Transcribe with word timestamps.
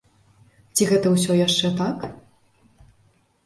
Ці 0.75 0.87
гэта 0.93 1.07
ўсё 1.17 1.37
яшчэ 1.41 1.73
так? 1.85 2.09